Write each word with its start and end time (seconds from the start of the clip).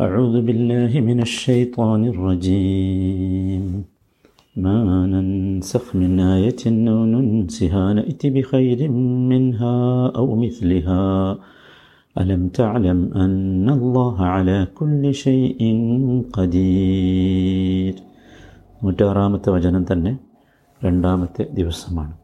أعوذ 0.00 0.36
بالله 0.46 0.92
من 1.00 1.18
الشيطان 1.28 2.02
الرجيم 2.12 3.64
ما 4.64 4.78
ننسخ 5.12 5.84
من 5.96 6.20
آية 6.20 6.62
أو 6.92 7.00
ننسها 7.14 7.84
نأتي 7.92 8.28
بخير 8.30 8.80
منها 9.32 9.78
أو 10.18 10.26
مثلها 10.44 11.04
ألم 12.20 12.42
تعلم 12.48 12.98
أن 13.24 13.66
الله 13.70 14.16
على 14.34 14.58
كل 14.78 15.02
شيء 15.24 15.60
قدير 16.36 17.94
നൂറ്റാറാമത്തെ 18.84 19.50
വചനം 19.56 19.82
തന്നെ 19.90 20.12
രണ്ടാമത്തെ 20.84 21.44
ദിവസമാണ് 21.58 22.14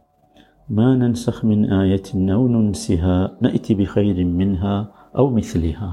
ما 0.79 0.88
ننسخ 1.00 1.36
من 1.50 1.61
آية 1.82 2.09
أو 2.34 2.43
ننسها 2.54 3.16
نأتي 3.45 3.72
بخير 3.80 4.16
منها 4.40 4.74
أو 5.18 5.27
مثلها 5.38 5.90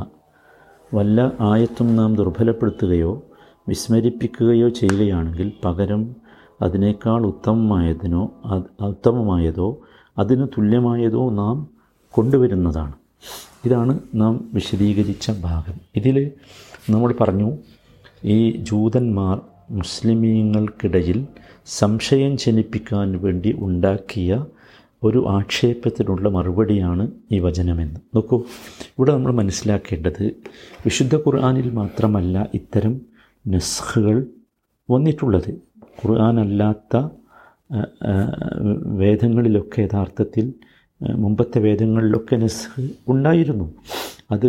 വല്ല 0.94 1.32
ആയത്തും 1.40 1.96
നാം 1.96 2.16
ദുർബലപ്പെടുത്തുകയോ 2.16 3.22
വിസ്മരിപ്പിക്കുകയോ 3.68 4.68
ചെയ്യുകയാണെങ്കിൽ 4.68 5.52
പകരം 5.64 6.16
അതിനേക്കാൾ 6.62 7.26
ഉത്തമമായതിനോ 7.26 8.22
ഉത്തമമായതോ 8.80 9.78
അതിന് 10.18 10.46
തുല്യമായതോ 10.46 11.30
നാം 11.30 11.56
കൊണ്ടുവരുന്നതാണ്. 12.10 12.92
ഇതാണ് 13.64 13.98
നാം 14.14 14.50
വിശദീകരിച്ച 14.54 15.30
ഭാഗം. 15.40 15.80
ഇതിൽ 15.96 16.30
നമ്മൾ 16.90 17.14
പറഞ്ഞു 17.20 17.58
ഈ 18.24 18.50
ജൂതന്മാർ 18.50 19.40
മുസ്ലിമീങ്ങൾക്കിടയിൽ 19.70 21.26
സംശയം 21.66 22.36
ജനിപ്പിക്കാൻ 22.36 23.18
വേണ്ടി 23.22 23.56
ഉണ്ടാക്കിയ 23.58 24.44
ഒരു 25.04 25.20
ആക്ഷേപത്തിനുള്ള 25.28 26.28
മറുപടിയാണ് 26.28 27.10
ഈ 27.32 27.38
വചനമെന്ന്. 27.38 28.00
നോക്കൂ 28.14 28.36
ഇവിടെ 28.90 29.12
നമ്മൾ 29.12 29.32
മനസ്സിലാക്കേണ്ടത് 29.32 30.22
വിശുദ്ധ 30.84 31.16
ഖുർആാനിൽ 31.16 31.70
മാത്രമല്ല 31.70 32.48
ഇത്തരം 32.54 33.00
നസ്ഖുകൾ 33.48 34.26
വന്നിട്ടുള്ളത്. 34.90 35.50
ഖുർആാനല്ലാത്ത 35.82 36.96
വേദങ്ങളിലൊക്കെ 39.02 39.80
യഥാർത്ഥത്തിൽ 39.82 40.54
മുമ്പത്തെ 41.16 41.58
വേദങ്ങളിലൊക്കെ 41.58 42.36
നസ്ഖ് 42.36 42.88
ഉണ്ടായിരുന്നു. 43.08 43.74
അത് 44.30 44.48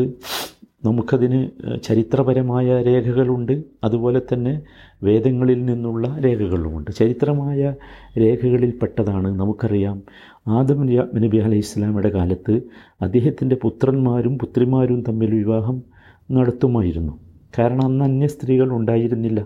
നമുക്കതിന് 0.83 1.47
ചരിത്രപരമായ 1.83 2.81
രേഖകളുണ്ട്. 2.81 3.63
അതുപോലെ 3.83 4.21
തന്നെ 4.33 4.61
വേദങ്ങളിൽ 5.03 5.65
നിന്നുള്ള 5.65 6.19
രേഖകളുമുണ്ട്. 6.25 6.91
ചരിത്രമായ 6.91 7.75
രേഖകളിൽപ്പെട്ടതാണ് 8.17 9.39
നമുക്കറിയാം. 9.39 10.01
ആദം 10.47 10.85
നബി 10.95 11.37
അലൈഹി 11.37 11.57
ഇസ്ലാമയുടെ 11.57 12.09
കാലത്ത് 12.09 12.61
അദ്ദേഹത്തിന്റെ 13.01 13.55
പുത്രന്മാരും 13.61 14.39
പുത്രിമാരും 14.39 15.03
തമ്മിൽ 15.07 15.35
വിവാഹം 15.35 15.83
നടത്തുമായിരുന്നു. 16.31 17.19
കാരണം 17.59 17.85
അന്ന് 17.85 18.05
അന്യ 18.05 18.27
സ്ത്രീകൾ 18.27 18.71
ഉണ്ടായിരുന്നില്ല. 18.71 19.45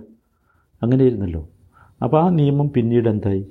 അങ്ങനെയായിരുന്നല്ലോ 0.84 1.48
അപ്പോൾ 2.04 2.24
ആ 2.24 2.30
നിയമം 2.30 2.70
പിന്നീട് 2.70 3.10
എന്തായി? 3.10 3.46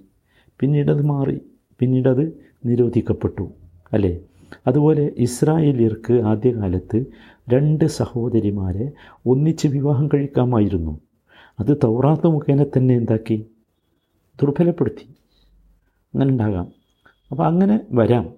പിന്നീടത് 0.61 1.03
മാറി. 1.03 1.41
പിന്നീടത് 1.79 2.33
നിരോധിക്കപ്പെട്ടു. 2.67 3.49
അല്ലേ? 3.93 4.19
അതുപോലെ 4.67 5.12
ഇസ്രായേലിയർക്ക് 5.19 6.12
ആദ്യകാലത്ത് 6.12 7.05
രണ്ട് 7.53 7.85
സഹോദരിമാരെ 7.85 8.93
ഒന്നിച്ച് 9.27 9.69
വിവാഹം 9.69 10.09
കഴിക്കാമായിരുന്നു. 10.09 11.01
അത് 11.61 11.77
തൗറാത്ത് 11.85 12.27
മുഖേന 12.27 12.65
തന്നെ 12.65 12.97
എന്താക്കി? 12.97 13.47
ദുർബലപ്പെടുത്തി. 14.43 15.15
അങ്ങനെ 16.15 16.31
ഉണ്ടാകാം 16.31 16.73
അപ്പോൾ 17.31 17.47
അങ്ങനെ 17.47 17.81
വരാം. 17.93 18.29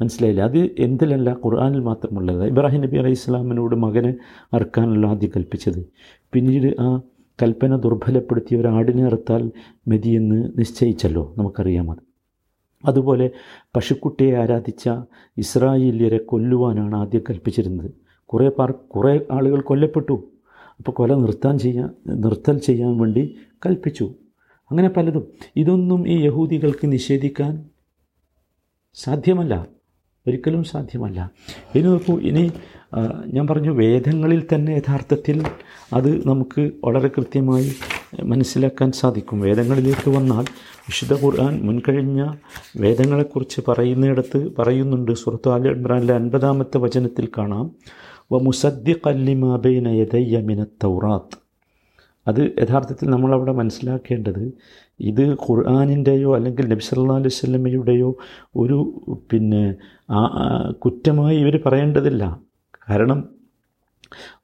മനസ്സിലായില്ല? 0.00 0.42
അത് 0.42 0.58
എന്തിലല്ല? 0.78 1.32
ഖുർആാനിൽ 1.32 1.80
മാത്രമുള്ളത്. 1.80 2.44
ഇബ്രാഹിം 2.44 2.80
നബി 2.80 2.96
അലൈഹി 2.96 3.12
ഇസ്ലാമിനോട് 3.12 3.76
മകനെ 3.76 4.14
അറുക്കാനല്ല 4.52 5.06
ആദ്യം 5.06 5.30
കൽപ്പിച്ചത്. 5.36 5.86
പിന്നീട് 6.32 6.76
ആ 6.80 7.00
കൽപ്പന 7.42 7.76
ദുർബലപ്പെടുത്തി 7.76 8.54
ഒരാടിനെ 8.54 9.04
അറുത്താൽ 9.04 9.50
മതിയെന്ന് 9.88 10.48
നിശ്ചയിച്ചല്ലോ. 10.56 11.34
നമുക്കറിയാം 11.38 11.90
അത്. 11.90 11.98
അതുപോലെ 12.84 13.30
പശുക്കുട്ടിയെ 13.76 14.36
ആരാധിച്ച 14.36 14.90
ഇസ്രായേലിയരെ 15.38 16.18
കൊല്ലുവാനാണ് 16.18 16.96
ആദ്യം 16.96 17.22
കൽപ്പിച്ചിരുന്നത്. 17.30 17.90
കുറേ 18.32 18.48
പാർ 18.48 18.70
കുറേ 18.70 19.20
ആളുകൾ 19.30 19.60
കൊല്ലപ്പെട്ടു. 19.60 20.12
അപ്പോൾ 20.78 20.92
കൊല 20.92 21.14
നിർത്താൻ 21.14 21.58
ചെയ്യാൻ 21.58 21.90
നിർത്തൽ 22.08 22.58
ചെയ്യാൻ 22.58 22.98
വേണ്ടി 22.98 23.36
കൽപ്പിച്ചു. 23.66 24.14
അങ്ങനെ 24.70 24.88
പലതും. 24.88 25.26
ഇതൊന്നും 25.56 26.08
ഈ 26.08 26.24
യഹൂദികൾക്ക് 26.26 26.92
നിഷേധിക്കാൻ 26.92 27.64
സാധ്യമല്ല. 28.94 29.66
ഒരിക്കലും 30.26 30.64
സാധ്യമല്ല. 30.64 31.30
ഇനി 31.74 31.82
നോക്കൂ 31.82 32.18
ഇനി 32.18 32.52
ഞാൻ 33.26 33.46
പറഞ്ഞു 33.46 33.70
വേദങ്ങളിൽ 33.70 34.46
തന്നെ 34.54 34.72
യഥാർത്ഥത്തിൽ 34.72 35.44
അത് 35.92 36.28
നമുക്ക് 36.28 36.70
വളരെ 36.84 37.08
കൃത്യമായി 37.08 37.72
മനസ്സിലാക്കാൻ 38.24 38.92
സാധിക്കും. 38.92 39.40
വേദങ്ങളിലേക്ക് 39.40 40.10
വന്നാൽ 40.10 40.44
വിശുദ്ധ 40.88 41.14
ഖുർആൻ 41.24 41.54
മുൻകഴിഞ്ഞ 41.66 42.20
വേദങ്ങളെക്കുറിച്ച് 42.76 43.60
പറയുന്നിടത്ത് 43.68 44.52
പറയുന്നുണ്ട്. 44.58 45.12
സുഹൃത്തു 45.12 45.50
ആൽ 45.50 45.68
ഇമ്രാനിലെ 45.68 46.14
അൻപതാമത്തെ 46.14 46.78
വചനത്തിൽ 46.78 47.28
കാണാം. 47.38 47.70
വ 48.30 48.38
ലിമാ 49.28 49.56
ബൈന 49.56 49.88
യദയ്യ 49.88 50.38
മിന 50.40 50.64
തൗറാത്ത് 50.84 51.36
അത് 52.28 52.40
യഥാർത്ഥത്തിൽ 52.62 53.10
നമ്മളവിടെ 53.10 53.52
മനസ്സിലാക്കേണ്ടത് 53.52 54.42
ഇത് 55.00 55.22
ഖുർആാനിന്റെയോ 55.44 56.36
അല്ലെങ്കിൽ 56.36 56.66
നബി 56.72 56.84
സല്ലാ 56.88 57.16
അലൈഹി 57.16 57.34
സ്വലമയുടെയോ 57.36 58.10
ഒരു 58.56 58.78
പിന്നെ 59.32 59.62
കുറ്റമായി 60.72 61.36
ഇവർ 61.38 61.60
പറയേണ്ടതില്ല. 61.66 62.22
കാരണം 62.90 63.20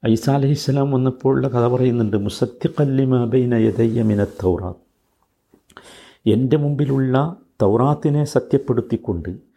ഐസ 0.07 0.29
അലഹിസ്സലാം 0.29 0.91
വന്നപ്പോഴുള്ള 0.91 1.47
കഥ 1.47 1.65
പറയുന്നുണ്ട് 1.67 2.17
മുസത്തിഖല്ലിമബൈന 2.17 3.53
യദയ്യമിന 3.55 3.65
യദയ്യ 3.67 4.03
മിന 4.03 4.23
തൗറാത്ത് 4.43 4.85
എന്റെ 6.29 6.57
മുമ്പിലുള്ള 6.57 7.15
തൗറാത്തിനെ 7.61 8.23
സത്യപ്പെടുത്തിക്കൊണ്ട് 8.23 9.48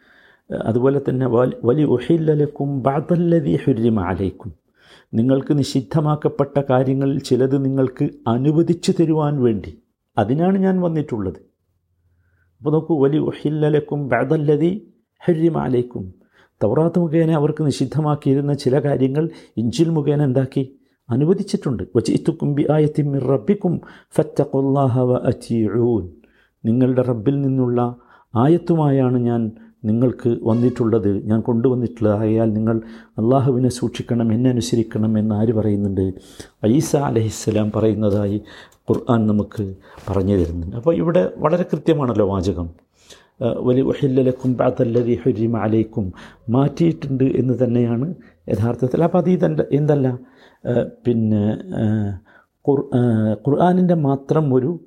അതുപോലെ 0.65 1.01
തന്നെ 1.09 1.27
വലി 1.63 1.83
ഉഹില്ലലക്കും 1.83 2.81
ബാദല്ലതി 2.81 3.59
ഹുരിമ 3.65 4.01
അലൈക്കും. 4.01 4.53
നിങ്ങൾക്ക് 5.13 5.57
നിഷിദ്ധമാക്കപ്പെട്ട 5.57 6.61
കാര്യങ്ങളിൽ 6.69 7.19
ചിലത് 7.19 7.65
നിങ്ങൾക്ക് 7.65 8.09
അനുവദിച്ചു 8.27 8.93
തരുവാൻ 8.99 9.43
വേണ്ടി. 9.43 9.83
അതിനാണ് 10.17 10.57
ഞാൻ 10.57 10.81
വന്നിട്ടുള്ളത്. 10.81 11.39
അപ്പോൾ 12.57 12.71
നോക്കൂ 12.71 13.03
വലി 13.03 13.17
ഉഹില്ലലക്കും 13.17 14.07
ബാദല്ലതി 14.07 14.93
ഹുരിമ 15.27 15.57
അലൈക്കും. 15.59 16.13
തൗറാത്ത് 16.63 16.99
മുഖേന 16.99 17.31
അവർക്ക് 17.31 17.65
നിഷിദ്ധമാക്കിയിരുന്ന 17.65 18.53
ചില 18.53 18.79
കാര്യങ്ങൾ 18.79 19.29
ഇഞ്ചിൽ 19.57 19.89
മുഖേന 19.89 20.23
എന്താക്കി? 20.23 20.79
അനുവദിച്ചിട്ടുണ്ട്. 21.09 21.83
വജിത്തുക്കും 21.95 22.55
ബി 22.55 22.67
ആയത്തിൻ 22.71 23.11
മിർ 23.11 23.27
റബ്ബിക്കും 23.27 23.81
ഫത്തഖുല്ലാഹ 24.17 24.99
വ 24.99 25.19
നിങ്ങളുടെ 26.65 27.01
റബ്ബിൽ 27.01 27.41
നിന്നുള്ള 27.41 27.95
ആയത്തുമായാണ് 28.35 29.17
ഞാൻ 29.17 29.51
നിങ്ങൾക്ക് 29.85 30.37
വന്നിട്ടുള്ളത് 30.43 31.25
ഞാൻ 31.25 31.41
കൊണ്ടുവന്നിട്ടുള്ളത് 31.41 32.19
ആയാൽ 32.19 32.53
നിങ്ങൾ 32.53 32.81
അള്ളാഹുവിനെ 33.17 33.69
സൂക്ഷിക്കണം 33.69 34.33
എന്നെ 34.33 34.49
അനുസരിക്കണം 34.49 35.19
എന്ന് 35.19 35.35
ആര് 35.35 35.53
പറയുന്നുണ്ട്? 35.53 36.13
ഐസ 36.67 36.95
അലഹിസ്സലാം 36.95 37.71
പറയുന്നതായി 37.75 38.41
ഖുർആൻ 38.89 39.27
നമുക്ക് 39.27 39.75
പറഞ്ഞു 40.09 40.37
തരുന്നുണ്ട്. 40.37 40.75
അപ്പോൾ 40.75 40.95
ഇവിടെ 40.95 41.33
വളരെ 41.37 41.65
കൃത്യമാണല്ലോ 41.73 42.25
വാചകം. 42.27 42.69
വലി 43.41 43.81
ഉഹില്ലലക്കും 43.81 44.53
ബാത്തല്ലതി 44.57 45.19
ഹുരിമ 45.23 45.57
അലൈക്കും. 45.57 46.13
മാറ്റിയിട്ടുണ്ട് 46.49 47.23
എന്ന് 47.23 47.53
തന്നെയാണ് 47.63 48.15
യഥാർത്ഥത്തിൽ. 48.49 49.03
അപ്പോൾ 49.03 49.17
അത് 49.17 49.29
ഇതെന്ത 49.29 49.61
എന്തല്ല? 49.71 50.19
പിന്നെ 51.07 51.43
ഖുർആാനിന്റെ 53.47 53.93
മാത്രം 53.93 54.53
ഒരു 54.53 54.79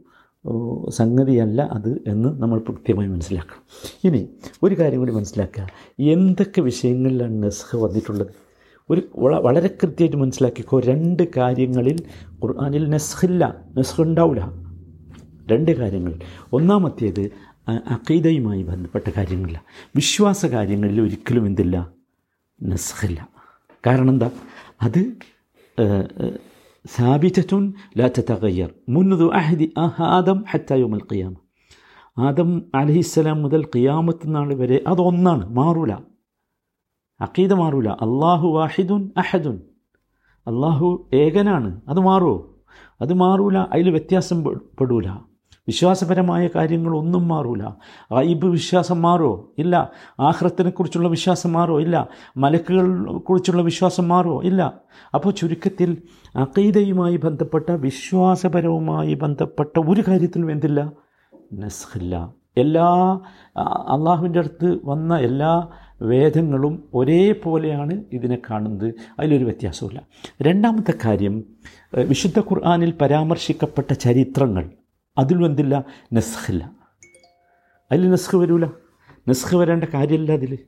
സംഗതിയല്ല 0.91 1.62
അത് 1.62 1.91
എന്ന് 2.07 2.29
നമ്മൾ 2.43 2.59
കൃത്യമായി 2.59 3.09
മനസ്സിലാക്കണം. 3.09 3.62
ഇനി 4.05 4.29
ഒരു 4.62 4.75
കാര്യം 4.79 4.99
കൂടി 4.99 5.12
മനസ്സിലാക്കുക. 5.12 5.67
എന്തൊക്കെ 6.01 6.61
വിഷയങ്ങളിലാണ് 6.61 7.43
നെസ്ഹ് 7.43 7.77
വന്നിട്ടുള്ളത്? 7.77 8.27
ഒരു 8.91 9.03
വളരെ 9.17 9.69
കൃത്യമായിട്ട് 9.83 10.17
മനസ്സിലാക്കിക്കോ. 10.17 10.81
രണ്ട് 10.81 11.23
കാര്യങ്ങളിൽ 11.37 11.97
ഖുർആാനിൽ 12.45 12.89
നെസ്ഹില്ല 12.91 13.57
നെസ്ഹ് 13.77 14.03
ഉണ്ടാവില്ല 14.03 14.45
രണ്ട് 15.53 15.71
കാര്യങ്ങൾ. 15.71 16.15
ഒന്നാമത്തേത് 16.53 17.25
അക്കീതയുമായി 17.69 18.63
ബന്ധപ്പെട്ട 18.63 19.10
കാര്യങ്ങളില്ല. 19.10 19.65
വിശ്വാസ 19.97 20.47
കാര്യങ്ങളിൽ 20.47 21.01
ഒരിക്കലും 21.01 21.47
എന്തില്ല? 21.47 21.77
നെസ്ഹില്ല. 22.63 23.28
കാരണം 23.87 24.10
എന്താ? 24.10 24.31
അത് 24.83 25.01
സാബിറ്റത്തുൻ 26.86 27.62
ലാ 27.98 28.06
തതഗയ്യർ 28.18 28.71
മുന്നതു 28.88 29.27
അഹദി 29.34 29.66
ആദം 30.09 30.38
ഹത്തായുമൽ 30.50 31.03
ഖിയാമ 31.10 31.34
ആദം 32.16 32.50
അലഹിസ്സലാം 32.74 33.38
മുതൽ 33.42 33.62
ഖിയാമത്ത് 33.74 34.28
നാൾ 34.34 34.50
വരെ 34.54 34.78
അതൊന്നാണ് 34.86 35.44
മാറൂല 35.56 35.94
അക്കീത 37.21 37.53
മാറൂല 37.54 37.88
അള്ളാഹു 38.00 38.48
വാഹിദുൻ 38.48 39.03
അഹദുൻ 39.16 39.56
അള്ളാഹു 40.47 40.88
ഏകനാണ് 41.15 41.71
അത് 41.88 42.00
മാറുമോ 42.00 42.36
അത് 43.00 43.12
മാറൂല 43.15 43.59
അതിൽ 43.72 43.89
വ്യത്യാസം 43.91 44.39
പെടൂല 44.80 45.09
വിശ്വാസപരമായ 45.68 46.48
കാര്യങ്ങളൊന്നും 46.54 47.28
മാറൂല. 47.28 47.65
ഐബ് 48.16 48.47
വിശ്വാസം 48.47 49.03
മാറോ? 49.03 49.51
ഇല്ല. 49.59 49.91
ആഹ്റത്തിനെക്കുറിച്ചുള്ള 50.21 51.09
വിശ്വാസം 51.09 51.53
മാറോ? 51.53 51.80
ഇല്ല. 51.80 52.09
മലക്കുകൾ 52.36 53.18
കുറിച്ചുള്ള 53.18 53.63
വിശ്വാസം 53.63 54.09
മാറോ? 54.09 54.42
ഇല്ല. 54.42 54.72
അപ്പോൾ 55.15 55.30
ചുരുക്കത്തിൽ 55.30 55.97
അക്കീതയുമായി 56.36 57.16
ബന്ധപ്പെട്ട 57.16 57.71
വിശ്വാസപരവുമായി 57.71 59.15
ബന്ധപ്പെട്ട 59.15 59.78
ഒരു 59.78 60.03
കാര്യത്തിലും 60.09 60.51
എന്തില്ല? 60.51 60.92
നസ്ഖില്ല. 61.54 62.30
എല്ലാ 62.57 63.21
അള്ളാഹുവിന്റെ 63.92 64.39
അടുത്ത് 64.39 64.78
വന്ന 64.84 65.18
എല്ലാ 65.18 65.68
വേദങ്ങളും 66.03 66.83
ഒരേപോലെയാണ് 66.95 68.04
ഇതിനെ 68.13 68.39
കാണുന്നത്. 68.51 68.95
അതിലൊരു 69.18 69.45
വ്യത്യാസമില്ല 69.45 70.03
രണ്ടാമത്തെ 70.42 70.95
കാര്യം 71.04 71.45
വിശുദ്ധ 71.95 72.39
ഖുർആാനിൽ 72.39 72.95
പരാമർശിക്കപ്പെട്ട 73.01 73.92
ചരിത്രങ്ങൾ. 73.92 74.71
അതിലും 75.18 75.47
എന്തില്ല 75.47 75.84
നസ്ഖില്ല 76.13 76.71
അതിൽ 77.92 78.10
നെസ്ഖ് 78.10 78.36
വരൂല. 78.39 78.66
നെസ്ഖ് 79.28 79.57
വരേണ്ട 79.57 79.84
കാര്യമില്ല 79.95 80.33
അതിൽ 80.33 80.59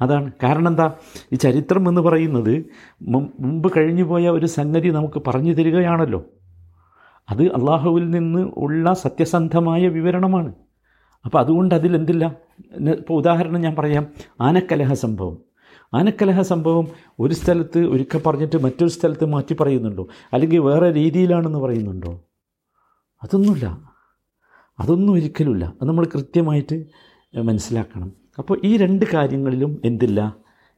അതാണ്. 0.00 0.32
കാരണം 0.42 0.68
എന്താ 0.68 0.92
ഈ 1.32 1.36
ചരിത്രം 1.36 1.88
എന്ന് 1.88 2.00
പറയുന്നത് 2.00 2.64
മുമ്പ് 3.02 3.72
കഴിഞ്ഞു 3.76 4.04
പോയ 4.04 4.28
ഒരു 4.28 4.46
സംഗതി 4.46 4.88
നമുക്ക് 4.88 5.22
പറഞ്ഞു 5.26 5.52
തരികയാണല്ലോ. 5.52 6.24
അത് 7.30 7.42
അള്ളാഹുവിൽ 7.42 8.10
നിന്ന് 8.10 8.50
ഉള്ള 8.56 8.92
സത്യസന്ധമായ 8.92 9.88
വിവരണമാണ്. 9.88 10.54
അപ്പോൾ 11.24 11.38
അതുകൊണ്ട് 11.38 11.74
അതിലെന്തില്ല 11.74 12.36
ഇപ്പോൾ 12.74 13.14
ഉദാഹരണം 13.14 13.60
ഞാൻ 13.60 13.74
പറയാം. 13.76 14.06
ആനക്കലഹ 14.40 14.92
സംഭവം. 14.92 15.38
ആനക്കലഹ 15.94 16.40
സംഭവം 16.40 16.86
ഒരു 17.20 17.34
സ്ഥലത്ത് 17.34 17.78
ഒരിക്കൽ 17.78 18.22
പറഞ്ഞിട്ട് 18.26 18.62
മറ്റൊരു 18.64 18.90
സ്ഥലത്ത് 18.90 19.24
മാറ്റി 19.24 19.54
പറയുന്നുണ്ടോ? 19.60 20.08
അല്ലെങ്കിൽ 20.32 20.58
വേറെ 20.58 20.92
രീതിയിലാണെന്ന് 20.94 21.58
പറയുന്നുണ്ടോ? 21.58 22.24
അതൊന്നുമില്ല. 23.22 23.90
അതൊന്നും 24.78 25.12
ഒരിക്കലുമില്ല. 25.12 25.64
അത് 25.64 25.88
നമ്മൾ 25.88 26.04
കൃത്യമായിട്ട് 26.04 26.86
മനസ്സിലാക്കണം. 27.38 28.12
അപ്പോൾ 28.38 28.60
ഈ 28.64 28.76
രണ്ട് 28.76 29.04
കാര്യങ്ങളിലും 29.14 29.82
എന്തില്ല? 29.84 30.34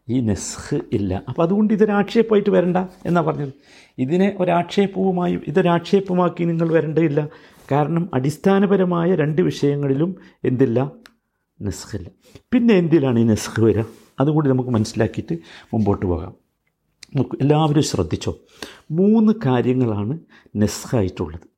ഈ 0.08 0.20
നെസ്ഹ് 0.20 0.80
ഇല്ല. 0.92 1.22
അപ്പോൾ 1.28 1.42
അതുകൊണ്ട് 1.42 1.74
ഇതൊരാക്ഷേപമായിട്ട് 1.74 2.50
വരണ്ട 2.50 2.76
എന്നാണ് 3.06 3.26
പറഞ്ഞത്. 3.26 3.52
ഇതിനെ 3.98 4.36
ഒരാക്ഷേപവുമായി 4.40 5.40
ഇതൊരാക്ഷേപമാക്കി 5.48 6.44
നിങ്ങൾ 6.44 6.72
വരേണ്ടതില്ല. 6.72 7.28
കാരണം 7.72 8.10
അടിസ്ഥാനപരമായ 8.14 9.14
രണ്ട് 9.14 9.42
വിഷയങ്ങളിലും 9.42 10.16
എന്തില്ല? 10.44 10.92
നെസ്ഹില്ല 11.62 12.08
പിന്നെ 12.52 12.74
എന്തിലാണ് 12.74 13.18
ഈ 13.18 13.24
നെസ്ഹ് 13.24 13.60
വരിക 13.60 13.84
അതുകൂടി 14.20 14.48
നമുക്ക് 14.48 14.70
മനസ്സിലാക്കിയിട്ട് 14.70 15.38
മുമ്പോട്ട് 15.74 16.06
പോകാം. 16.06 16.34
എല്ലാവരും 17.40 17.82
ശ്രദ്ധിച്ചോ? 17.82 18.34
മൂന്ന് 18.90 19.32
കാര്യങ്ങളാണ് 19.46 20.18
നെസ്ഹായിട്ടുള്ളത് 20.56 21.51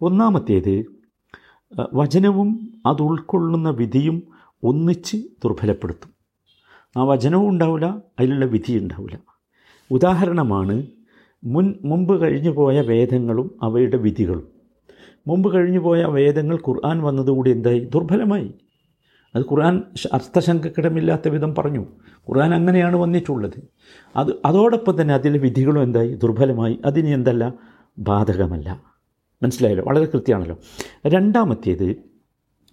ഒന്നാമത്തേത് 0.00 0.84
വചനവും 1.94 2.80
അത് 2.86 3.02
ഉൾക്കൊള്ളുന്ന 3.02 3.70
വിധിയും 3.70 4.22
ഒന്നിച്ച് 4.62 5.16
ദുർബലപ്പെടുത്തും. 5.16 6.16
ആ 6.96 7.04
വചനവും 7.04 7.48
ഉണ്ടാവില്ല 7.48 8.02
അതിലുള്ള 8.20 8.44
വിധി 8.44 8.78
ഉണ്ടാവില്ല. 8.78 9.18
ഉദാഹരണമാണ് 9.90 10.86
മുൻ 11.44 11.74
മുമ്പ് 11.84 12.20
കഴിഞ്ഞു 12.20 12.50
പോയ 12.50 12.80
വേദങ്ങളും 12.80 13.58
അവയുടെ 13.62 13.96
വിധികളും. 13.96 14.48
മുമ്പ് 15.26 15.54
കഴിഞ്ഞു 15.54 15.78
പോയ 15.78 16.04
വേദങ്ങൾ 16.04 16.56
ഖുർആൻ 16.56 17.02
വന്നതുകൂടി 17.02 17.50
എന്തായി? 17.50 17.78
ദുർബലമായി. 17.78 18.54
അത് 19.34 19.42
ഖുർആൻ 19.42 19.82
അർത്ഥശങ്കക്കിടമില്ലാത്ത 20.12 21.28
വിധം 21.28 21.54
പറഞ്ഞു. 21.54 21.80
ഖുർആൻ 22.28 22.54
അങ്ങനെയാണ് 22.54 22.96
വന്നിട്ടുള്ളത്. 22.96 23.62
അത് 24.16 24.28
അതോടൊപ്പം 24.44 25.00
തന്നെ 25.00 25.14
അതിലെ 25.14 25.38
വിധികളും 25.38 25.82
എന്തായി? 25.82 26.14
ദുർബലമായി. 26.14 26.78
അതിന് 26.84 27.08
എന്തല്ല? 27.08 27.52
ബാധകമല്ല. 27.98 28.95
മനസ്സിലായല്ലോ? 29.42 29.84
വളരെ 29.84 30.04
കൃത്യമാണല്ലോ. 30.04 30.58
രണ്ടാമത്തേത് 31.06 31.96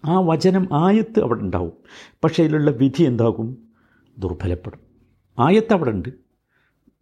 ആ 0.06 0.20
വചനം 0.20 0.68
ആയത്ത് 0.72 1.20
അവിടെ 1.20 1.40
ഉണ്ടാവും. 1.40 1.72
പക്ഷേ 2.24 2.44
അതിലുള്ള 2.44 2.72
വിധി 2.72 3.04
എന്താകും? 3.04 3.58
ദുർബലപ്പെടും. 4.18 4.80
ആയത്ത് 5.40 5.74
അവിടെ 5.74 5.90
ഉണ്ട്. 5.90 6.10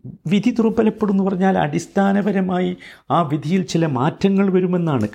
വിധി 0.06 0.50
ദുർബലപ്പെടും 0.50 1.14
എന്ന് 1.14 1.24
പറഞ്ഞാൽ 1.24 1.58
അടിസ്ഥാനപരമായി 1.58 2.78
ആ 3.12 3.22
വിധിയിൽ 3.22 3.62
ചില 3.62 3.86
മാറ്റങ്ങൾ 3.86 4.54
വരുമെന്നാണ്. 4.54 5.08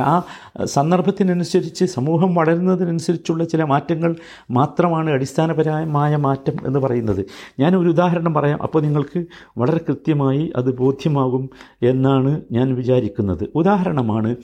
ആ 0.00 0.22
സന്ദർഭത്തിനനുസരിച്ച് 0.64 1.84
സമൂഹം 1.84 2.34
വളരുന്നതിനനുസരിച്ചുള്ള 2.34 3.44
ചില 3.44 3.64
മാറ്റങ്ങൾ 3.64 4.16
മാത്രമാണ് 4.50 5.10
അടിസ്ഥാനപരമായ 5.10 6.16
മാറ്റം 6.16 6.66
എന്ന് 6.66 6.78
പറയുന്നത്. 6.78 7.26
ഞാൻ 7.60 7.76
ഒരു 7.76 7.88
ഉദാഹരണം 7.88 8.34
പറയാം. 8.34 8.62
അപ്പോൾ 8.62 8.82
നിങ്ങൾക്ക് 8.82 9.24
വളരെ 9.58 9.80
കൃത്യമായി 9.88 10.52
അത് 10.56 10.76
ബോധ്യമാകും 10.76 11.50
എന്നാണ് 11.82 12.40
ഞാൻ 12.52 12.74
വിചാരിക്കുന്നത്. 12.74 13.48
ഉദാഹരണമാണ് 13.54 14.36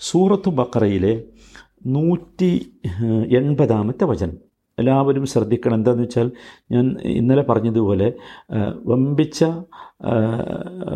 സൂറത്തു 0.00 0.50
ബക്കറയിലെ 0.50 1.22
നൂറ്റി 1.86 2.72
എൺപതാമത്തെ 3.36 4.04
വചനം. 4.04 4.47
എല്ലാവരും 4.78 5.26
ശ്രദ്ധിക്കണം. 5.26 5.74
എന്താണെന്ന് 5.74 6.04
വെച്ചാൽ 6.04 6.30
ഞാൻ 6.72 6.96
ഇന്നലെ 7.04 7.42
പറഞ്ഞതുപോലെ 7.42 8.12
വമ്പിച്ച 8.86 9.44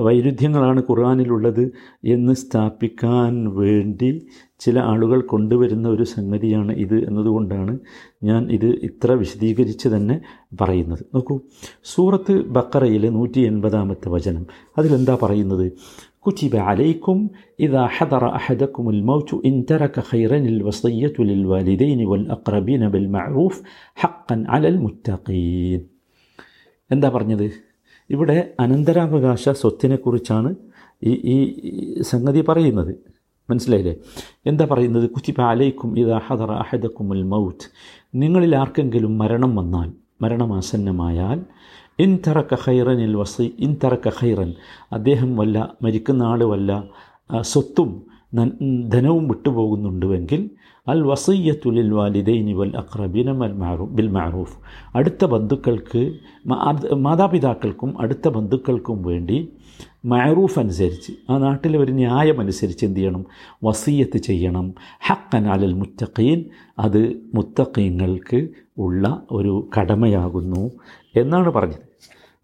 വൈരുദ്ധ്യങ്ങളാണ് 0.00 0.80
ഖുർആാനിലുള്ളത് 0.90 1.72
എന്ന് 2.04 2.32
സ്ഥാപിക്കാൻ 2.32 3.54
വേണ്ടി 3.54 4.26
ചില 4.60 4.78
ആളുകൾ 4.78 5.20
കൊണ്ടുവരുന്ന 5.20 5.88
ഒരു 5.88 6.02
സംഗതിയാണ് 6.02 6.72
ഇത് 6.72 6.94
എന്നതുകൊണ്ടാണ് 7.08 7.78
ഞാൻ 8.24 8.52
ഇത് 8.52 8.66
ഇത്ര 8.66 9.12
വിശദീകരിച്ച് 9.12 9.88
തന്നെ 9.88 10.20
പറയുന്നത്. 10.60 11.02
നോക്കൂ 11.14 11.40
സൂറത്ത് 11.84 12.44
ബക്കറയിലെ 12.46 13.08
നൂറ്റി 13.08 13.40
എൺപതാമത്തെ 13.40 14.08
വചനം 14.08 14.46
അതിലെന്താ 14.78 15.18
പറയുന്നത്? 15.22 15.72
كتب 16.21 16.55
عليكم 16.57 17.17
إذا 17.59 17.87
حضر 17.87 18.23
أحدكم 18.35 18.89
الموت 18.89 19.29
إن 19.45 19.65
ترك 19.65 19.95
خيرا 20.01 20.37
الوصية 20.47 21.15
للوالدين 21.21 21.99
والأقربين 22.05 22.83
بالمعروف 22.89 23.55
حقا 23.97 24.35
على 24.47 24.67
المتقين 24.67 25.81
എന്താ 26.89 27.07
പറഞ്ഞത് 27.09 27.47
ഇവിടെ 28.09 28.35
അനന്തരാവകാശ 28.59 29.43
സ്വത്തിനെക്കുറിച്ചാണ് 29.61 30.49
ഈ 31.01 31.13
ഈ 31.25 31.35
ഈ 31.69 31.73
സംഗതി 32.11 32.41
പറയുന്നത് 32.49 32.91
മനസ്സിലായില്ലേ 33.49 33.93
എന്താ 34.45 34.65
പറയുന്നത് 34.65 35.05
കുത്തിബ 35.09 35.39
അലൈക്കും 35.49 35.89
ഇത് 36.01 36.11
അഹദറ 36.11 36.51
അഹദക്കുമുൽ 36.63 37.23
മൗത്ത് 37.33 37.67
നിങ്ങളിൽ 38.13 38.53
ആർക്കെങ്കിലും 38.61 39.13
മരണം 39.21 39.51
വന്നാൽ 39.59 39.89
മരണമാസന്നമായാൽ 40.23 41.39
ഇൻ 41.98 42.20
തറക്ക 42.26 42.54
ഖൈറനിൽ 42.64 43.14
വസി 43.16 43.54
ഇൻ 43.58 43.76
തറക്ക 43.84 44.08
ഖൈറൻ. 44.20 44.50
അദ്ദേഹം 44.92 45.36
വല്ല 45.36 45.76
മരിക്കുന്ന 45.82 46.22
ആൾ 46.22 46.44
വല്ല 46.44 46.70
സ്വത്തും 47.40 47.90
ധനവും 48.88 49.28
വിട്ടുപോകുന്നുണ്ടുവെങ്കിൽ 49.28 50.50
അൽ 50.88 51.02
വസയ്യത്തുലിൽ 51.02 51.90
വാലിദൈനി 51.92 52.52
വൽ 52.52 52.76
അക്രബിന 52.76 53.32
മൽ 53.32 53.52
മാറൂ 53.52 53.86
ബിൽ 53.86 54.08
മാറൂഫ്. 54.08 54.56
അടുത്ത 54.96 55.24
ബന്ധുക്കൾക്ക് 55.24 56.14
മാതാപിതാക്കൾക്കും 56.94 58.00
അടുത്ത 58.00 58.28
ബന്ധുക്കൾക്കും 58.28 59.02
വേണ്ടി 59.02 59.52
മാറൂഫ് 60.04 60.58
അനുസരിച്ച് 60.58 61.12
ആ 61.30 61.38
നാട്ടിലെ 61.38 61.78
ഒരു 61.78 61.92
ന്യായം 61.92 62.40
അനുസരിച്ച് 62.40 62.86
എന്ത് 62.86 62.98
ചെയ്യണം? 63.00 63.24
വസീയത്ത് 63.64 64.18
ചെയ്യണം. 64.18 64.74
ഹക്കൻ 65.08 65.46
അലൽ 65.46 65.72
മുത്തഖീൻ. 65.72 66.44
അത് 66.78 67.20
മുത്തഖീങ്ങൾക്ക് 67.34 68.48
ഉള്ള 68.78 69.22
ഒരു 69.30 69.68
കടമയാകുന്നു 69.78 70.70
എന്നാണ് 71.16 71.50
പറഞ്ഞത്. 71.50 71.86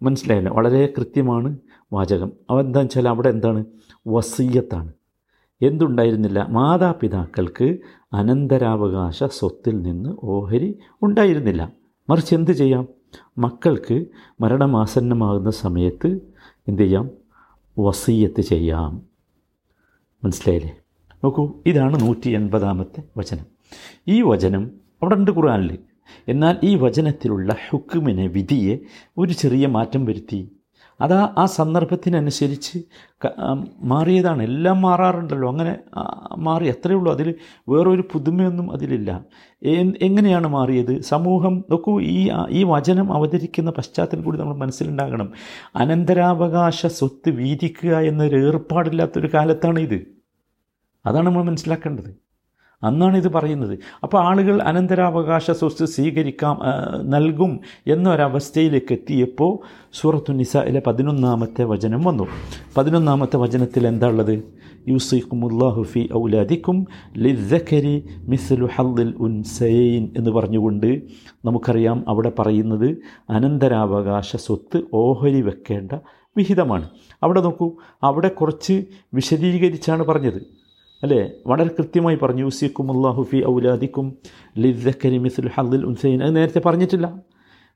മനസ്സിലായല്ലോ? 0.03 0.53
വളരെ 0.55 0.93
കൃത്യമാണ് 0.99 1.57
വാചകം. 1.93 2.33
അവ 2.51 2.61
എന്താണെന്ന് 2.61 2.79
വെച്ചാൽ 2.79 3.09
അവിടെ 3.09 3.29
എന്താണ്? 3.29 3.65
വസീയത്താണ്. 4.07 4.93
എന്തുണ്ടായിരുന്നില്ല? 5.63 6.47
മാതാപിതാക്കൾക്ക് 6.51 7.79
അനന്തരാവകാശ 8.13 9.25
സ്വത്തിൽ 9.25 9.83
നിന്ന് 9.83 10.17
ഓഹരി 10.23 10.79
ഉണ്ടായിരുന്നില്ല. 11.03 11.73
മറിച്ച് 12.11 12.35
എന്ത് 12.35 12.51
ചെയ്യാം? 12.51 12.89
മക്കൾക്ക് 13.39 14.05
മരണമാസന്നമാകുന്ന 14.41 15.51
സമയത്ത് 15.51 16.21
എന്ത് 16.69 16.83
ചെയ്യാം? 16.83 17.11
വസീയത്ത് 17.79 18.41
ചെയ്യാം. 18.41 19.03
മനസ്സിലായില്ലേ? 20.25 20.77
നോക്കൂ 21.25 21.53
ഇതാണ് 21.67 22.01
നൂറ്റി 22.01 22.31
എൺപതാമത്തെ 22.31 23.03
വചനം. 23.17 23.45
ഈ 24.09 24.23
വചനം 24.23 24.71
അവിടെ 25.03 25.15
ഉണ്ട് 25.15 25.31
ഖുർആനിൽ 25.31 25.79
എന്നാൽ 26.29 26.57
ഈ 26.63 26.75
വചനത്തിലുള്ള 26.75 27.57
ഹുക്കുമിനെ 27.71 28.27
വിധിയെ 28.27 28.79
ഒരു 29.19 29.33
ചെറിയ 29.33 29.67
മാറ്റം 29.67 30.05
വരുത്തി. 30.05 30.53
അതാ 31.01 31.35
ആ 31.39 31.45
സന്ദർഭത്തിനനുസരിച്ച് 31.47 32.79
മാറിയതാണ്. 33.83 34.43
എല്ലാം 34.43 34.81
മാറാറുണ്ടല്ലോ. 34.81 35.49
അങ്ങനെ 35.49 35.79
മാറി. 36.37 36.69
അത്രയേ 36.69 36.97
ഉള്ളൂ. 36.97 37.13
അതിൽ 37.13 37.35
വേറൊരു 37.69 38.09
പുതുമയൊന്നും 38.13 38.73
അതിലില്ല. 38.73 39.25
എങ്ങനെയാണ് 40.03 40.49
മാറിയത്? 40.49 41.01
സമൂഹം 41.01 41.65
നോക്കൂ 41.71 42.01
ഈ 42.01 42.31
ഈ 42.51 42.65
വചനം 42.65 43.13
അവതരിക്കുന്ന 43.13 43.71
പശ്ചാത്തലം 43.71 44.23
കൂടി 44.23 44.39
നമ്മൾ 44.39 44.57
മനസ്സിലുണ്ടാകണം. 44.57 45.33
അനന്തരാവകാശ 45.77 46.87
സ്വത്ത് 46.87 47.31
വീതിക്കുക 47.31 47.99
എന്നൊരു 47.99 48.47
ഏർപ്പാടില്ലാത്തൊരു 48.47 49.31
കാലത്താണ് 49.35 49.81
ഇത് 49.81 49.99
അതാണ് 51.07 51.27
നമ്മൾ 51.27 51.43
മനസ്സിലാക്കേണ്ടത്. 51.43 52.28
അന്നാണ് 52.83 53.17
ഇത് 53.17 53.33
പറയുന്നത്. 53.33 53.79
അപ്പോൾ 54.03 54.25
ആളുകൾ 54.25 54.63
അനന്തരാവകാശ 54.63 55.51
സ്വത്ത് 55.51 55.85
സ്വീകരിക്കാം 55.85 56.61
നൽകും 57.11 57.61
എന്നൊരവസ്ഥയിലേക്ക് 57.87 58.93
എത്തിയപ്പോൾ 58.93 59.59
സൂറത്തു 59.93 60.33
നിസയിലെ 60.33 60.83
പതിനൊന്നാമത്തെ 60.87 61.65
വചനം 61.65 62.05
വന്നു. 62.05 62.27
പതിനൊന്നാമത്തെ 62.77 63.37
വചനത്തിൽ 63.37 63.87
എന്താ 63.87 64.09
ഉള്ളത്? 64.09 64.43
യൂസിഖുമുല്ലാഹു 64.89 65.83
ഫി 65.83 66.09
ഔലാദിക്കും 66.17 66.87
ലിദ്ദക്കരി 67.17 68.09
മിസ്ലു 68.29 68.69
ഹദ്ദിൽ 68.77 69.15
ഉൻസൈൻ 69.19 70.11
എന്ന് 70.17 70.31
പറഞ്ഞുകൊണ്ട് 70.31 71.03
നമുക്കറിയാം 71.45 72.05
അവിടെ 72.09 72.33
പറയുന്നത് 72.39 72.97
അനന്തരാവകാശ 73.31 74.37
സ്വത്ത് 74.37 74.83
ഓഹരി 74.95 75.41
വെക്കേണ്ട 75.41 75.93
വിഹിതമാണ്. 76.37 76.89
അവിടെ 77.23 77.41
നോക്കൂ 77.41 77.73
അവിടെ 78.03 78.29
കുറച്ച് 78.29 78.85
വിശദീകരിച്ചാണ് 79.15 80.05
പറഞ്ഞത്. 80.05 80.58
അല്ലേ? 81.03 81.31
വളരെ 81.47 81.71
കൃത്യമായി 81.79 82.19
പറഞ്ഞു 82.23 82.43
യൂസിക്കും 82.43 82.97
അള്ളാഹു 82.97 83.23
ഫി 83.23 83.45
ഔലാദിക്കും 83.49 84.07
ലിദ്ദക്കരി 84.59 85.19
മിസ്ലു 85.19 85.51
ഹദ്ദിൽ 85.55 85.85
ഉൻസൈൻ. 85.87 86.23
അത് 86.23 86.37
നേരത്തെ 86.37 86.61
പറഞ്ഞിട്ടില്ല. 86.67 87.21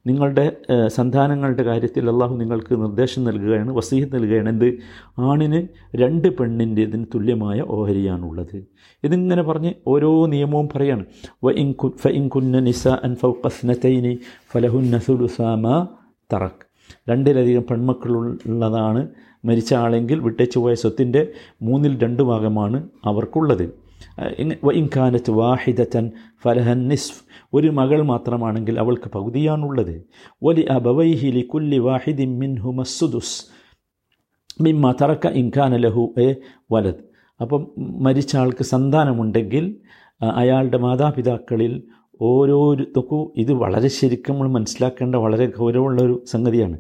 നിങ്ങളുടെ 0.07 0.57
സന്താനങ്ങളുടെ 0.87 1.63
കാര്യത്തിൽ 1.63 2.11
അള്ളാഹു 2.11 2.37
നിങ്ങൾക്ക് 2.37 2.75
നിർദ്ദേശം 2.81 3.25
നൽകുകയാണ് 3.25 3.71
വസീഹത്ത് 3.71 4.15
നൽകുകയാണ്. 4.15 4.49
എന്ത്? 4.49 4.79
ആണിന് 5.19 5.69
രണ്ട് 5.97 6.29
പെണ്ണിന്റെതിന് 6.39 7.05
തുല്യമായ 7.15 7.61
ഓഹരിയാണുള്ളത്. 7.61 8.65
ഇതിങ്ങനെ 9.05 9.43
പറഞ്ഞ് 9.43 9.73
ഓരോ 9.87 10.27
നിയമവും 10.27 10.69
പറയാണ്. 10.75 11.05
വ 11.45 11.51
ഇൻകു 11.51 11.93
ഫ 11.97 12.07
ഇൻകുന്ന 12.07 12.59
നിസ 12.59 12.89
അൻ 12.89 13.15
ഫൗഖസ്നതൈനി 13.15 14.19
ഫലഹുന്ന 14.53 14.99
സുലുസാമ 14.99 15.87
തറക്ക് 16.33 16.67
രണ്ടിലധികം 17.11 17.65
പെൺമക്കളുള്ളതാണ് 17.71 19.09
മരിച്ച 19.45 19.75
ആളെങ്കിൽ 19.75 20.19
വിട്ടേച്ചു 20.21 20.59
പോയ 20.59 20.75
സ്വത്തിന്റെ 20.75 21.29
മൂന്നിൽ 21.63 22.03
രണ്ട് 22.03 22.23
ഭാഗമാണ് 22.23 22.89
അവർക്കുള്ളത് 23.05 23.65
ഇൻകാനത്ത് 24.73 25.31
വാഹിദത്തൻ 25.31 26.11
ഫലഹൻ 26.45 26.89
നിസ്ഫ് 26.89 27.21
ഒരു 27.55 27.69
മകൾ 27.69 28.03
മാത്രമാണെങ്കിൽ 28.03 28.79
അവൾക്ക് 28.79 29.09
പകുതിയാണുള്ളത്. 29.13 29.95
ഒലി 30.43 30.61
അബവൈഹിലി 30.61 31.41
കുല്ലി 31.41 31.79
വാഹിദി 31.79 32.25
മിൻഹു 32.25 32.73
മസ്സുദുസ് 32.73 33.39
മിമ്മ 34.61 34.95
തറക്ക 35.03 35.27
ഇൻകാന 35.27 35.77
ലഹു 35.77 36.15
എ 36.19 36.35
വലത്. 36.73 37.03
അപ്പം 37.41 37.63
മരിച്ച 37.79 38.37
ആൾക്ക് 38.37 38.65
സന്താനമുണ്ടെങ്കിൽ 38.65 39.65
അയാളുടെ 40.35 40.79
മാതാപിതാക്കളിൽ 40.79 41.83
ഓരോരു 42.23 42.83
നോക്കൂ 42.83 43.33
ഇത് 43.37 43.53
വളരെ 43.53 43.89
ശരിക്കും 43.89 44.33
നമ്മൾ 44.35 44.49
മനസ്സിലാക്കേണ്ട 44.49 45.17
വളരെ 45.17 45.47
ഗൗരവമുള്ള 45.59 46.03
ഒരു 46.03 46.23
സംഗതിയാണ് 46.27 46.79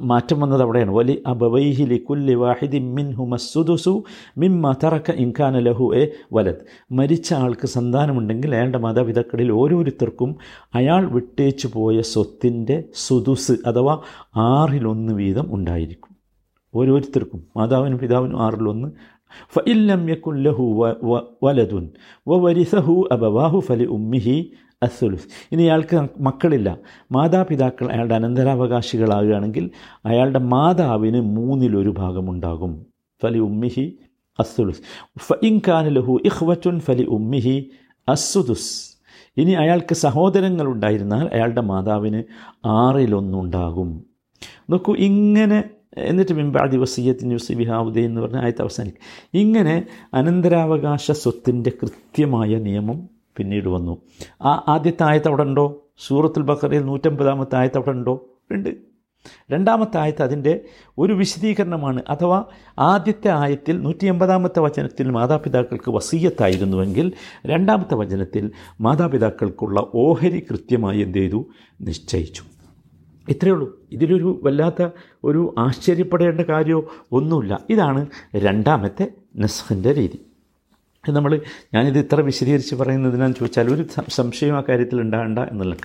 മാറ്റം 0.00 0.40
വന്നത് 0.40 0.62
അവിടെയാണ്. 0.62 0.90
വലി 0.90 1.22
അബവൈഹി 1.26 1.84
ലിക്കുല്ലി 1.84 2.34
വാഹിദി 2.34 2.78
മിൻ 2.78 3.08
മസ്സുദുസു 3.30 4.04
മിൻ 4.38 4.52
മതറക്ക 4.62 5.10
ഇൻഖാന 5.10 5.58
ലഹു 5.58 5.94
എ 5.96 6.08
വലത് 6.32 6.62
മരിച്ച 6.92 7.34
ആൾക്ക് 7.34 7.66
സന്താനമുണ്ടെങ്കിൽ 7.66 8.54
അയാളുടെ 8.54 8.78
മാതാപിതാക്കളിൽ 8.78 9.52
ഓരോരുത്തർക്കും 9.52 10.36
അയാൾ 10.74 11.08
വിട്ടേച്ചു 11.10 11.70
പോയ 11.74 12.00
സ്വത്തിന്റെ 12.00 12.84
സുദുസ് 12.94 13.56
അഥവാ 13.66 13.94
ആറിലൊന്ന് 14.36 15.12
വീതം 15.12 15.54
ഉണ്ടായിരിക്കും. 15.54 16.18
ഓരോരുത്തർക്കും 16.74 17.42
മാതാവിനും 17.56 17.98
പിതാവിനും 17.98 18.42
ആറിലൊന്ന് 18.42 18.88
ഫഇല്ലം 19.54 19.86
لم 19.88 20.02
يكن 20.08 20.34
له 20.46 20.58
ولد 21.44 21.72
وورثه 22.30 22.88
أبواه 23.16 23.54
فلأمه 23.68 24.28
അസുലുസ് 24.86 25.26
ഇനി 25.52 25.62
അയാൾക്ക് 25.62 25.96
മക്കളില്ല. 26.20 26.78
മാതാപിതാക്കൾ 27.12 27.86
അയാളുടെ 27.92 28.14
അനന്തരാവകാശികളാകുകയാണെങ്കിൽ 28.14 29.70
അയാളുടെ 30.06 30.38
മാതാവിന് 30.38 31.20
മൂന്നിലൊരു 31.20 31.90
ഭാഗമുണ്ടാകും. 31.98 32.86
ഫലി 33.22 33.38
ഉമ്മിഹി 33.38 33.86
അസുലുസ് 34.40 34.82
ഫഇൻ 35.18 35.60
കാന 35.68 35.88
ലഹു 35.88 36.20
ഇഹ്വറ്റുൻ 36.24 36.80
ഫലി 36.80 37.06
ഉമ്മിഹി 37.16 37.56
അസുദുസ് 38.08 38.70
ഇനി 39.36 39.50
അയാൾക്ക് 39.50 39.94
സഹോദരങ്ങൾ 39.94 40.66
ഉണ്ടായിരുന്നാൽ 40.66 41.26
അയാളുടെ 41.34 41.60
മാതാവിന് 41.60 42.22
ആറിലൊന്നുണ്ടാകും. 42.66 44.04
നോക്കൂ 44.70 44.92
ഇങ്ങനെ 45.08 45.58
എന്നിട്ട് 45.98 46.34
മിമ്പാദി 46.34 46.76
വസീയത്തിന് 46.76 47.32
യുസിബിഹാവുദേ 47.32 48.04
എന്ന് 48.04 48.20
പറഞ്ഞ 48.20 48.36
ആയത്ത് 48.36 48.62
അവസാനിക്കും. 48.62 49.30
ഇങ്ങനെ 49.34 49.86
അനന്തരാവകാശ 50.14 51.10
സ്വത്തിന്റെ 51.10 51.72
കൃത്യമായ 51.82 52.48
നിയമം 52.48 53.08
പിന്നീട് 53.36 53.68
വന്നു. 53.68 53.98
ആ 54.42 54.64
ആദ്യത്തെ 54.68 55.02
ആയത്ത് 55.02 55.28
അവിടെ 55.28 55.42
ഉണ്ടോ? 55.42 55.84
സൂറത്തുൽ 56.06 56.42
ബക്കറയിൽ 56.42 56.84
നൂറ്റമ്പതാമത്തെ 56.84 57.56
ആയത്ത് 57.56 57.76
അവിടെ 57.76 57.90
ഉണ്ടോ? 57.90 58.28
ഉണ്ട്. 58.50 58.88
രണ്ടാമത്തെ 59.50 59.98
ആയത്ത് 59.98 60.22
അതിന്റെ 60.22 60.60
ഒരു 60.98 61.12
വിശദീകരണമാണ്. 61.12 62.02
അഥവാ 62.08 62.44
ആദ്യത്തെ 62.78 63.28
ആയത്തിൽ 63.28 63.82
നൂറ്റി 63.82 64.06
എൺപതാമത്തെ 64.06 64.60
വചനത്തിൽ 64.60 65.10
മാതാപിതാക്കൾക്ക് 65.10 65.90
വസീയത്തായിരുന്നുവെങ്കിൽ 65.90 67.12
രണ്ടാമത്തെ 67.46 67.94
വചനത്തിൽ 67.94 68.50
മാതാപിതാക്കൾക്കുള്ള 68.80 69.86
ഓഹരി 69.94 70.46
കൃത്യമായി 70.50 71.00
എന്ത് 71.00 71.18
ചെയ്തു? 71.18 71.46
നിശ്ചയിച്ചു. 71.80 72.42
ഇത്രയേ 73.28 73.52
ഉള്ളൂ. 73.52 73.80
ഇതിലൊരു 73.92 74.40
വല്ലാത്ത 74.44 74.88
ഒരു 75.24 75.54
ആശ്ചര്യപ്പെടേണ്ട 75.58 76.40
കാര്യമോ 76.40 76.84
ഒന്നുമില്ല. 77.12 77.64
ഇതാണ് 77.70 78.06
രണ്ടാമത്തെ 78.36 79.08
നെസ്ഹിന്റെ 79.36 79.94
രീതി. 79.94 80.24
നമ്മൾ 81.10 81.40
ഞാനിത് 81.74 81.98
ഇത്ര 81.98 82.20
വിശദീകരിച്ച് 82.20 82.74
പറയുന്നതിനാന്ന് 82.74 83.36
ചോദിച്ചാൽ 83.36 83.74
ഒരു 83.74 83.86
സംശയം 84.08 84.56
ആ 84.56 84.62
കാര്യത്തിൽ 84.68 85.00
ഉണ്ടാകണ്ട 85.00 85.38
എന്നുള്ള 85.38 85.76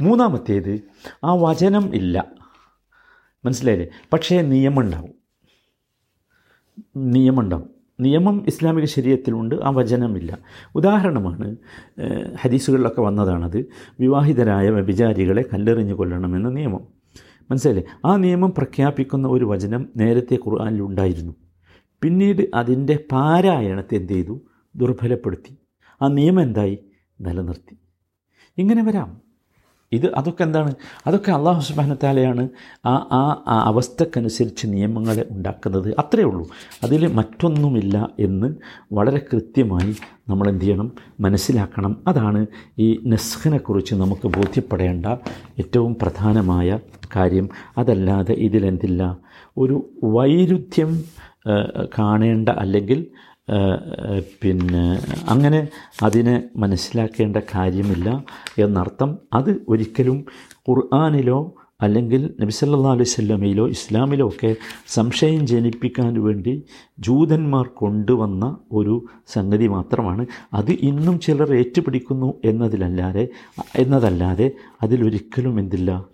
മൂന്നാമത്തേത് 0.00 0.80
ആ 1.24 1.34
വചനം 1.34 1.96
ഇല്ല. 1.96 2.24
മനസ്സിലായില്ലേ? 3.44 3.88
പക്ഷേ 4.12 4.42
നിയമം 4.42 4.80
ഉണ്ടാവും. 4.80 5.18
നിയമമുണ്ടാവും 6.96 7.77
നിയമം 8.00 8.44
ഇസ്ലാമിക 8.46 8.84
ശരീരത്തിലുണ്ട് 8.84 9.54
ആ 9.54 9.70
വചനമില്ല. 9.70 10.38
ഉദാഹരണമാണ് 10.74 11.56
ഹദീസുകളിലൊക്കെ 12.40 13.00
വന്നതാണത് 13.00 13.66
വിവാഹിതരായ 14.00 14.70
വ്യഭിചാരികളെ 14.70 15.42
കല്ലെറിഞ്ഞു 15.42 15.94
കൊല്ലണമെന്ന 15.94 16.48
നിയമം. 16.48 16.80
മനസ്സിലെ 17.50 17.84
ആ 18.04 18.16
നിയമം 18.16 18.54
പ്രഖ്യാപിക്കുന്ന 18.58 19.28
ഒരു 19.28 19.44
വചനം 19.44 19.88
നേരത്തെ 19.96 20.34
ഖുർആനിൽ 20.34 20.82
ഉണ്ടായിരുന്നു. 20.82 21.32
പിന്നീട് 22.02 22.42
അതിന്റെ 22.54 23.04
പാരായണത്തെ 23.12 23.94
എന്ത് 23.94 24.12
ചെയ്തു? 24.12 24.40
ദുർബലപ്പെടുത്തി. 24.76 25.58
ആ 26.02 26.08
നിയമം 26.08 26.42
എന്തായി? 26.42 26.78
നിലനിർത്തി. 27.20 27.78
ഇങ്ങനെ 28.58 28.82
വരാം. 28.82 29.27
ഇത് 29.92 30.14
അതൊക്കെ 30.14 30.42
എന്താണ്? 30.42 30.74
അതൊക്കെ 31.06 31.30
അള്ളാഹു 31.32 31.60
സുബാനത്താലെയാണ് 31.60 32.48
ആ 32.86 32.94
ആ 33.12 33.22
ആ 33.48 33.56
അവസ്ഥക്കനുസരിച്ച് 33.64 34.66
നിയമങ്ങളെ 34.66 35.26
ഉണ്ടാക്കുന്നത്. 35.30 35.94
അത്രയേ 35.98 36.24
ഉള്ളൂ. 36.24 36.48
അതിൽ 36.82 37.06
മറ്റൊന്നുമില്ല 37.12 38.08
എന്ന് 38.18 38.48
വളരെ 38.92 39.20
കൃത്യമായി 39.32 39.94
നമ്മൾ 40.28 40.48
എന്ത് 40.48 40.64
ചെയ്യണം 40.64 40.92
മനസ്സിലാക്കണം. 41.20 41.96
അതാണ് 42.06 42.46
ഈ 42.78 43.00
നെസ്ഖിനെക്കുറിച്ച് 43.06 43.94
നമുക്ക് 43.94 44.28
ബോധ്യപ്പെടേണ്ട 44.28 45.06
ഏറ്റവും 45.58 45.96
പ്രധാനമായ 46.02 46.78
കാര്യം. 47.16 47.48
അതല്ലാതെ 47.78 48.32
ഇതിലെന്തില്ല? 48.32 49.02
ഒരു 49.56 49.76
വൈരുദ്ധ്യം 50.04 50.90
കാണേണ്ട 51.98 52.48
അല്ലെങ്കിൽ 52.48 53.06
പിന്നെ 54.42 54.86
അങ്ങനെ 55.28 55.68
അതിനെ 56.02 56.36
മനസ്സിലാക്കേണ്ട 56.56 57.36
കാര്യമില്ല 57.54 58.24
എന്നർത്ഥം 58.58 59.18
അത് 59.32 59.50
ഒരിക്കലും 59.68 60.18
ഖുർആാനിലോ 60.68 61.54
അല്ലെങ്കിൽ 61.82 62.22
നബിസല്ലാ 62.40 62.92
അലൈഹി 62.92 63.10
സ്വല്ലമയിലോ 63.10 63.68
ഇസ്ലാമിലോ 63.68 64.28
ഒക്കെ 64.28 64.56
സംശയം 64.88 65.46
ജനിപ്പിക്കാൻ 65.46 66.14
വേണ്ടി 66.22 66.54
ജൂതന്മാർ 66.98 67.66
കൊണ്ടുവന്ന 67.74 68.44
ഒരു 68.72 68.94
സംഗതി 69.28 69.66
മാത്രമാണ്. 69.66 70.26
അത് 70.54 70.72
ഇന്നും 70.88 71.20
ചിലർ 71.20 71.54
ഏറ്റുപിടിക്കുന്നു 71.54 72.34
എന്നതിലല്ലാതെ 72.44 73.28
എന്നതല്ലാതെ 73.76 74.50
അതിലൊരിക്കലും 74.82 75.60
എന്തില്ല 75.60 76.04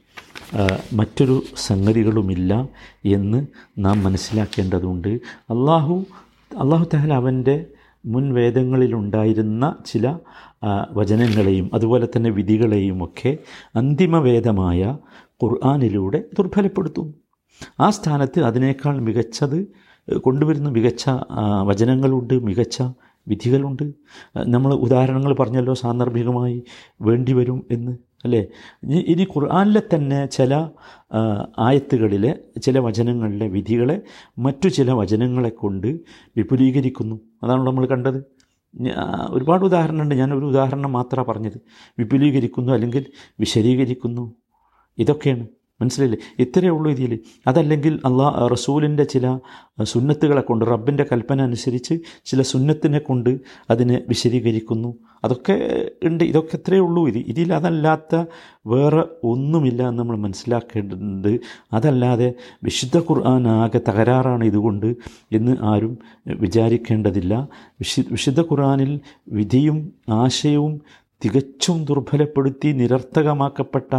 മറ്റൊരു 0.92 1.42
സംഗതികളുമില്ല 1.56 2.68
എന്ന് 3.04 3.46
നാം 3.78 3.96
മനസ്സിലാക്കേണ്ടതുണ്ട്. 4.04 5.12
അള്ളാഹു 5.54 5.96
അള്ളാഹു 6.58 6.84
തഹല 6.94 7.12
അവന്റെ 7.12 7.66
മുൻ 8.06 8.34
വേദങ്ങളിലുണ്ടായിരുന്ന 8.34 9.76
ചില 9.86 10.18
വചനങ്ങളെയും 10.92 11.70
അതുപോലെ 11.74 12.06
തന്നെ 12.06 12.30
ഒക്കെ 13.04 13.38
അന്തിമവേദമായ 13.76 14.98
ഖുർആാനിലൂടെ 15.42 16.24
ദുർബലപ്പെടുത്തും 16.38 17.14
ആ 17.80 17.90
സ്ഥാനത്ത് 17.90 18.40
അതിനേക്കാൾ 18.40 19.00
മികച്ചത് 19.00 19.58
കൊണ്ടുവരുന്ന 20.18 20.68
മികച്ച 20.68 21.04
വചനങ്ങളുണ്ട് 21.62 22.34
മികച്ച 22.42 22.82
വിധികളുണ്ട്. 23.28 23.86
നമ്മൾ 24.46 24.74
ഉദാഹരണങ്ങൾ 24.74 25.32
പറഞ്ഞല്ലോ 25.34 25.74
സാന്ദർഭികമായി 25.74 26.64
വേണ്ടിവരും 27.00 27.66
എന്ന്. 27.70 27.92
അല്ലേ? 28.24 28.46
ഇനി- 28.84 29.28
ഖുർആാനിലെ 29.28 29.82
തന്നെ 29.94 30.26
ചില 30.26 30.68
ആയത്തുകളിലെ 31.58 32.38
ചില 32.62 32.78
വചനങ്ങളിലെ 32.78 33.48
വിധികളെ 33.48 34.02
മറ്റു 34.38 34.68
ചില 34.68 34.92
വചനങ്ങളെ 34.92 35.48
കൊണ്ട് 35.48 36.00
വിപുലീകരിക്കുന്നു. 36.36 37.20
അതാണ് 37.44 37.66
നമ്മൾ 37.66 37.86
കണ്ടത്. 37.86 38.24
ഒരുപാട് 39.30 39.64
ഉദാഹരണമുണ്ട് 39.64 40.14
ഞാൻ 40.14 40.34
ഒരു 40.34 40.46
ഉദാഹരണം 40.46 40.92
മാത്രമാണ് 40.92 41.28
പറഞ്ഞത്. 41.28 41.60
വിപുലീകരിക്കുന്നു 41.98 42.72
അല്ലെങ്കിൽ 42.72 43.06
വിശദീകരിക്കുന്നു. 43.40 44.34
ഇതൊക്കെയാണ്. 44.98 45.46
മനസ്സിലായില്ലേ? 45.80 46.44
ഇത്രയേ 46.44 46.70
ഉള്ളൂ 46.70 46.90
ഇതിൽ. 46.90 47.18
അതല്ലെങ്കിൽ 47.46 48.00
അള്ളാ 48.04 48.48
റസൂലിന്റെ 48.52 49.04
ചില 49.04 49.38
സുന്നത്തുകളെ 49.82 50.40
കൊണ്ട് 50.40 50.64
റബ്ബിന്റെ 50.64 51.06
കൽപ്പന 51.12 51.42
അനുസരിച്ച് 51.42 51.98
ചില 52.24 52.42
സുന്നത്തിനെ 52.42 52.98
കൊണ്ട് 52.98 53.40
അതിനെ 53.70 54.00
വിശദീകരിക്കുന്നു. 54.08 54.94
അതൊക്കെ 55.24 55.90
ഉണ്ട്. 56.02 56.24
ഇതൊക്കെ 56.24 56.56
എത്രയേ 56.56 56.80
ഉള്ളൂ 56.80 57.08
ഇത്. 57.08 57.18
ഇതിൽ 57.18 57.52
അതല്ലാത്ത 57.52 58.24
വേറെ 58.66 59.04
ഒന്നുമില്ല 59.24 59.88
എന്ന് 59.88 59.98
നമ്മൾ 59.98 60.16
മനസ്സിലാക്കേണ്ടതുണ്ട്. 60.16 61.40
അതല്ലാതെ 61.72 62.34
വിശുദ്ധ 62.62 62.98
ഖുർആൻ 62.98 63.48
ആകെ 63.48 63.80
തകരാറാണ് 63.88 64.44
ഇതുകൊണ്ട് 64.44 64.96
എന്ന് 65.32 65.56
ആരും 65.60 65.98
വിചാരിക്കേണ്ടതില്ല. 66.26 67.48
വിശു 67.56 68.02
വിശുദ്ധ 68.10 68.40
ഖുർആനിൽ 68.40 69.00
വിധിയും 69.28 69.92
ആശയവും 70.08 70.80
തികച്ചും 71.22 71.84
ദുർബലപ്പെടുത്തി 71.88 72.68
നിരർത്ഥകമാക്കപ്പെട്ട 72.80 73.92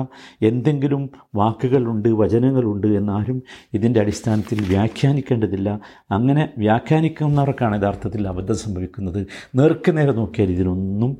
എന്തെങ്കിലും 0.49 1.03
വാക്കുകളുണ്ട് 1.35 2.09
വചനങ്ങളുണ്ട് 2.21 2.87
എന്നാലും 2.99 3.37
ഇതിന്റെ 3.73 3.99
അടിസ്ഥാനത്തിൽ 3.99 4.59
വ്യാഖ്യാനിക്കേണ്ടതില്ല. 4.69 5.69
അങ്ങനെ 6.11 6.43
വ്യാഖ്യാനിക്കുന്നവർക്കാണ് 6.57 7.79
യഥാർത്ഥത്തിൽ 7.81 8.27
അബദ്ധം 8.27 8.55
സംഭവിക്കുന്നത്. 8.55 9.21
നേർക്ക് 9.55 9.97
നേരെ 9.97 10.11
നോക്കിയാൽ 10.11 10.51
ഇതിനൊന്നും 10.55 11.11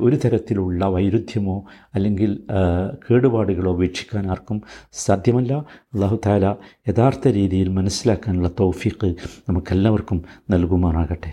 ഒരു 0.00 0.18
തരത്തിലുള്ള 0.24 0.84
വൈരുദ്ധ്യമോ 0.94 1.56
അല്ലെങ്കിൽ 1.94 2.32
കേടുപാടുകളോ 3.06 3.74
വീക്ഷിക്കാൻ 3.82 4.26
ആർക്കും 4.30 4.60
സാധ്യമല്ല. 4.92 5.52
അള്ളാഹു 5.94 6.18
താല 6.26 6.54
യഥാർത്ഥ 6.88 7.28
രീതിയിൽ 7.38 7.70
മനസ്സിലാക്കാനുള്ള 7.78 8.50
തൗഫീഖ് 8.60 9.10
നമുക്കെല്ലാവർക്കും 9.48 10.20
നൽകുമാറാകട്ടെ. 10.50 11.32